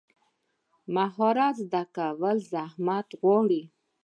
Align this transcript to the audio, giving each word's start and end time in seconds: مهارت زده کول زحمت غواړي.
مهارت 0.95 1.55
زده 1.65 1.83
کول 1.95 2.37
زحمت 2.53 3.07
غواړي. 3.21 3.63